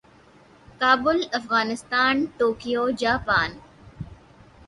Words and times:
Kabul 0.79 1.17
Afghanistan 1.39 2.25
Tokyo 2.37 2.83
Japan 3.01 3.49